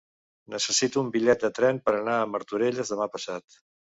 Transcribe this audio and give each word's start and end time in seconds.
Necessito 0.53 1.01
un 1.01 1.11
bitllet 1.15 1.43
de 1.43 1.51
tren 1.59 1.81
per 1.89 1.95
anar 1.97 2.17
a 2.21 2.25
Martorelles 2.31 2.93
demà 2.95 3.09
passat. 3.19 3.61